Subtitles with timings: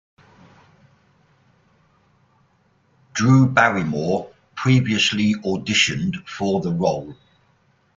[3.13, 7.15] Drew Barrymore previously auditioned for the role.